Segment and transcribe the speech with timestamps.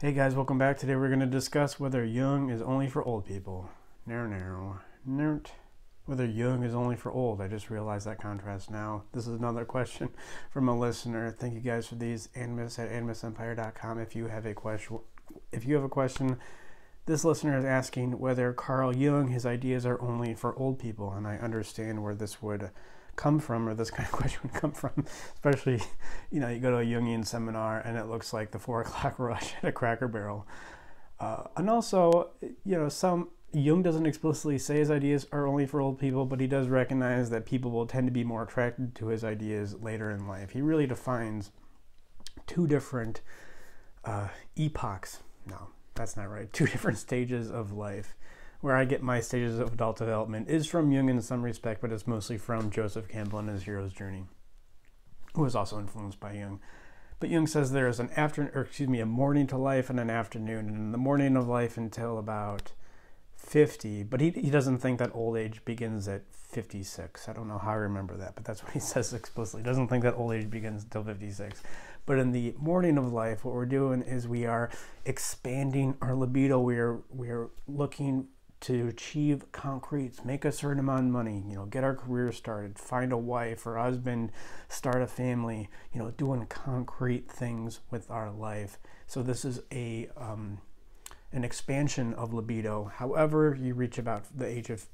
[0.00, 0.78] Hey guys, welcome back.
[0.78, 3.68] Today we're going to discuss whether Jung is only for old people.
[4.06, 5.40] No, no, no.
[6.06, 7.42] Whether Jung is only for old.
[7.42, 9.02] I just realized that contrast now.
[9.12, 10.08] This is another question
[10.50, 11.30] from a listener.
[11.30, 12.30] Thank you guys for these.
[12.34, 13.98] Animus at animusempire.com.
[13.98, 15.00] If you have a question,
[15.52, 16.38] if you have a question,
[17.04, 21.26] this listener is asking whether Carl Jung, his ideas are only for old people, and
[21.26, 22.70] I understand where this would
[23.20, 25.78] come from or this kind of question would come from especially
[26.30, 29.18] you know you go to a jungian seminar and it looks like the four o'clock
[29.18, 30.46] rush at a cracker barrel.
[31.18, 32.30] Uh, and also
[32.64, 36.40] you know some jung doesn't explicitly say his ideas are only for old people but
[36.40, 40.10] he does recognize that people will tend to be more attracted to his ideas later
[40.10, 40.50] in life.
[40.50, 41.50] He really defines
[42.46, 43.20] two different
[44.02, 45.18] uh, epochs.
[45.46, 46.50] No that's not right.
[46.54, 48.14] Two different stages of life
[48.60, 51.92] where I get my stages of adult development is from Jung in some respect, but
[51.92, 54.24] it's mostly from Joseph Campbell and his hero's journey,
[55.34, 56.60] who was also influenced by Jung.
[57.20, 60.00] But Jung says there is an after, or excuse me, a morning to life and
[60.00, 62.72] an afternoon, and in the morning of life until about
[63.36, 64.04] 50.
[64.04, 67.28] But he, he doesn't think that old age begins at 56.
[67.28, 69.62] I don't know how I remember that, but that's what he says explicitly.
[69.62, 71.62] He doesn't think that old age begins until 56.
[72.06, 74.70] But in the morning of life, what we're doing is we are
[75.04, 76.58] expanding our libido.
[76.58, 78.28] We are we are looking
[78.60, 82.78] to achieve concretes, make a certain amount of money, you know, get our career started,
[82.78, 84.30] find a wife or husband,
[84.68, 88.78] start a family, you know, doing concrete things with our life.
[89.06, 90.58] So this is a um,
[91.32, 92.90] an expansion of libido.
[92.96, 94.86] However, you reach about the age of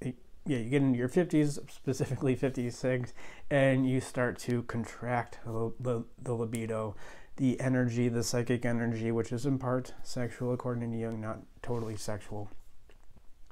[0.47, 3.13] yeah, you get into your 50s, specifically 56,
[3.51, 6.95] and you start to contract the, the, the libido,
[7.37, 11.97] the energy, the psychic energy, which is in part sexual, according to Jung, not totally
[11.97, 12.49] sexual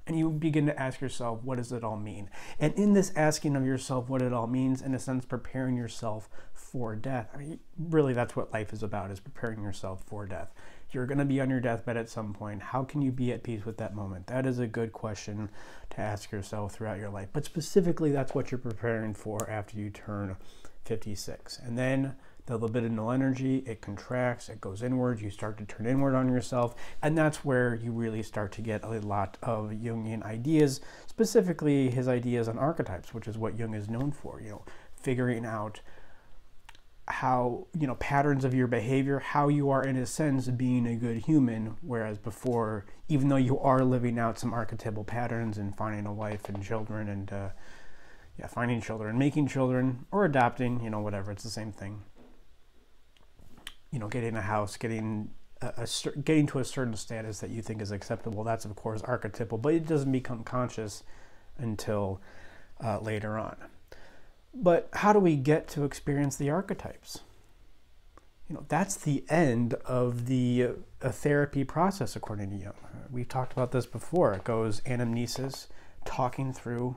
[0.06, 2.28] and you begin to ask yourself, what does it all mean?
[2.58, 6.28] And in this asking of yourself what it all means, in a sense, preparing yourself
[6.52, 7.30] for death.
[7.34, 10.52] I mean, really, that's what life is about: is preparing yourself for death.
[10.90, 12.62] You're going to be on your deathbed at some point.
[12.62, 14.26] How can you be at peace with that moment?
[14.28, 15.48] That is a good question
[15.90, 17.28] to ask yourself throughout your life.
[17.32, 20.36] But specifically, that's what you're preparing for after you turn
[20.84, 21.58] 56.
[21.58, 22.14] And then
[22.46, 26.74] the libidinal energy, it contracts, it goes inward, you start to turn inward on yourself,
[27.00, 32.06] and that's where you really start to get a lot of Jungian ideas, specifically his
[32.06, 35.80] ideas on archetypes, which is what Jung is known for, you know, figuring out
[37.08, 40.96] how, you know, patterns of your behavior, how you are in a sense being a
[40.96, 46.06] good human, whereas before, even though you are living out some archetypal patterns and finding
[46.06, 47.48] a wife and children and, uh,
[48.38, 52.02] yeah, finding children, making children, or adopting, you know, whatever, it's the same thing
[53.94, 55.30] you know, getting a house, getting
[55.62, 58.42] a, a, getting to a certain status that you think is acceptable.
[58.42, 61.04] That's of course archetypal, but it doesn't become conscious
[61.58, 62.20] until
[62.84, 63.56] uh, later on.
[64.52, 67.20] But how do we get to experience the archetypes?
[68.48, 72.74] You know, that's the end of the uh, therapy process, according to Jung.
[73.12, 74.34] We've talked about this before.
[74.34, 75.68] It goes anamnesis,
[76.04, 76.96] talking through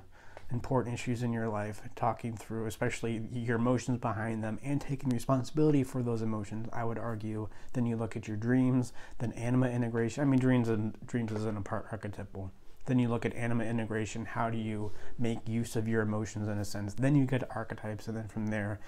[0.51, 5.83] important issues in your life, talking through, especially your emotions behind them, and taking responsibility
[5.83, 6.67] for those emotions.
[6.71, 7.49] I would argue.
[7.73, 10.21] Then you look at your dreams, then anima integration.
[10.21, 12.51] I mean, dreams and dreams is an archetypal.
[12.85, 14.25] Then you look at anima integration.
[14.25, 16.93] How do you make use of your emotions in a sense?
[16.93, 18.79] Then you get archetypes, and then from there,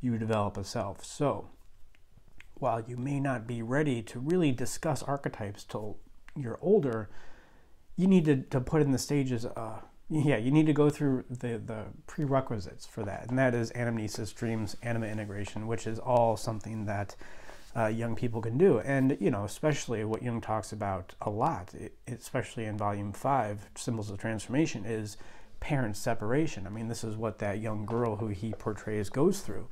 [0.00, 1.04] you develop a self.
[1.04, 1.48] So,
[2.54, 5.98] while you may not be ready to really discuss archetypes till
[6.36, 7.10] you're older,
[7.96, 9.44] you need to, to put in the stages.
[9.44, 13.70] Uh, yeah, you need to go through the, the prerequisites for that, and that is
[13.72, 17.14] anamnesis, dreams, anima integration, which is all something that
[17.76, 18.80] uh, young people can do.
[18.80, 21.74] And, you know, especially what Jung talks about a lot,
[22.06, 25.18] especially in volume five, Symbols of Transformation, is
[25.60, 26.66] parent separation.
[26.66, 29.68] I mean, this is what that young girl who he portrays goes through,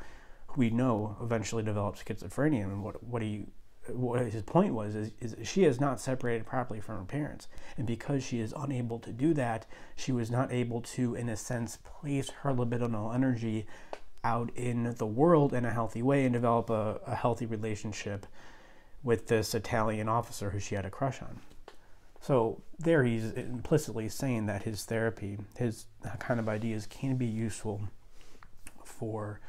[0.48, 2.64] who we know eventually develops schizophrenia.
[2.64, 3.46] And what, what he
[3.88, 7.48] what his point was is, is she has not separated properly from her parents.
[7.76, 11.36] And because she is unable to do that she was not able to in a
[11.36, 13.66] sense place her libidinal energy
[14.24, 18.26] out in the world in a healthy way and develop a, a healthy relationship
[19.02, 21.40] with this italian officer who she had a crush on.
[22.20, 25.86] So there he's implicitly saying that his therapy his
[26.18, 27.82] kind of ideas can be useful
[28.84, 29.40] for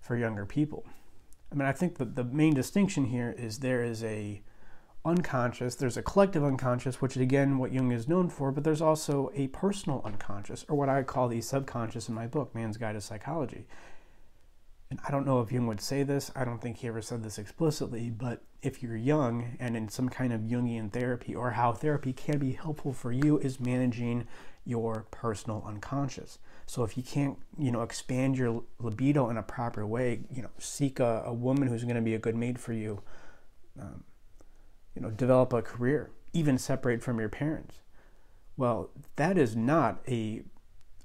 [0.00, 0.84] for younger people
[1.52, 4.40] I mean, I think that the main distinction here is there is a
[5.04, 8.80] unconscious, there's a collective unconscious, which is again what Jung is known for, but there's
[8.80, 12.94] also a personal unconscious, or what I call the subconscious in my book, Man's Guide
[12.94, 13.66] to Psychology.
[14.92, 17.22] And I don't know if Jung would say this, I don't think he ever said
[17.22, 21.72] this explicitly, but if you're young and in some kind of Jungian therapy, or how
[21.72, 24.26] therapy can be helpful for you, is managing
[24.66, 26.38] your personal unconscious.
[26.66, 30.50] So if you can't, you know, expand your libido in a proper way, you know,
[30.58, 33.00] seek a, a woman who's going to be a good mate for you.
[33.80, 34.04] Um,
[34.94, 37.76] you know, develop a career, even separate from your parents.
[38.58, 40.42] Well, that is not a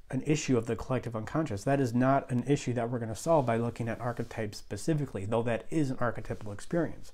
[0.09, 1.63] an issue of the collective unconscious.
[1.63, 5.25] That is not an issue that we're going to solve by looking at archetypes specifically,
[5.25, 7.11] though that is an archetypal experience.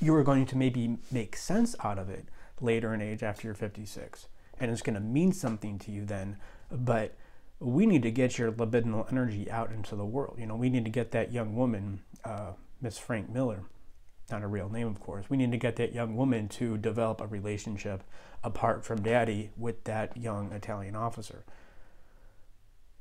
[0.00, 2.26] You are going to maybe make sense out of it
[2.60, 4.28] later in age after you're 56,
[4.60, 6.36] and it's going to mean something to you then,
[6.70, 7.14] but
[7.60, 10.36] we need to get your libidinal energy out into the world.
[10.38, 13.64] You know, we need to get that young woman, uh, Miss Frank Miller,
[14.30, 15.28] not a real name, of course.
[15.28, 18.04] We need to get that young woman to develop a relationship
[18.44, 21.44] apart from daddy with that young Italian officer.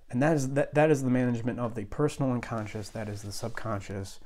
[0.10, 3.32] And that is that, that is the management of the personal unconscious, that is the
[3.32, 4.20] subconscious.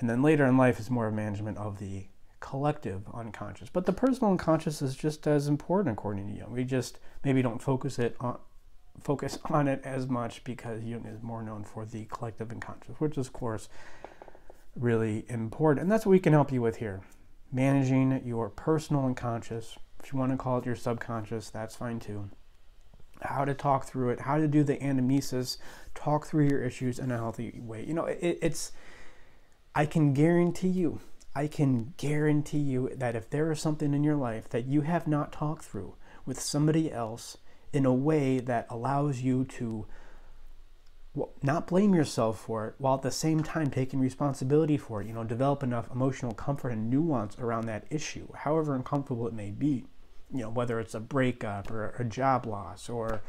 [0.00, 2.06] And then later in life is more of management of the
[2.40, 3.68] collective unconscious.
[3.70, 6.52] But the personal unconscious is just as important according to Jung.
[6.52, 8.38] We just maybe don't focus it on
[9.02, 13.18] focus on it as much because Jung is more known for the collective unconscious, which
[13.18, 13.68] is of course
[14.76, 15.82] really important.
[15.82, 17.00] And that's what we can help you with here.
[17.52, 19.76] Managing your personal unconscious.
[20.02, 22.30] If you want to call it your subconscious, that's fine too.
[23.22, 25.56] How to talk through it, how to do the anamnesis,
[25.94, 27.84] talk through your issues in a healthy way.
[27.84, 28.72] You know, it, it's,
[29.74, 31.00] I can guarantee you,
[31.34, 35.06] I can guarantee you that if there is something in your life that you have
[35.06, 35.94] not talked through
[36.26, 37.38] with somebody else
[37.72, 39.86] in a way that allows you to
[41.42, 45.14] not blame yourself for it while at the same time taking responsibility for it you
[45.14, 49.84] know develop enough emotional comfort and nuance around that issue however uncomfortable it may be.
[50.32, 53.22] You know whether it's a breakup or a job loss or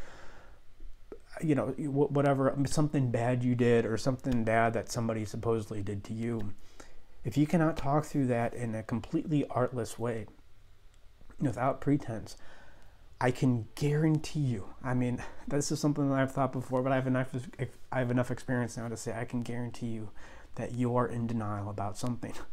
[1.41, 6.13] you know whatever something bad you did or something bad that somebody supposedly did to
[6.13, 6.53] you.
[7.23, 10.25] If you cannot talk through that in a completely artless way
[11.39, 12.35] without pretense
[13.19, 14.65] I can guarantee you.
[14.83, 17.33] I mean, this is something that I've thought before, but I have enough
[17.91, 20.09] I have enough experience now to say I can guarantee you
[20.55, 22.33] that you are in denial about something.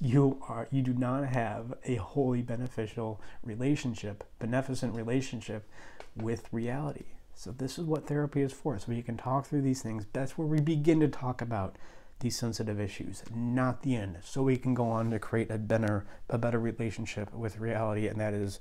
[0.00, 5.68] You are you do not have a wholly beneficial relationship, beneficent relationship
[6.16, 7.04] with reality.
[7.36, 8.76] So this is what therapy is for.
[8.80, 10.06] So you can talk through these things.
[10.12, 11.76] That's where we begin to talk about
[12.18, 14.18] these sensitive issues, not the end.
[14.24, 18.18] So we can go on to create a better a better relationship with reality, and
[18.18, 18.58] that is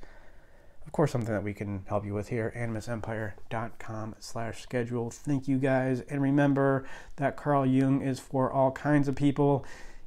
[0.86, 5.10] of course, something that we can help you with here, animusempire.com slash schedule.
[5.10, 6.02] Thank you guys.
[6.02, 6.86] And remember
[7.18, 9.66] that Carl Jung is for all kinds of people,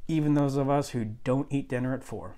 [0.09, 2.35] even those of us who don't eat dinner at four.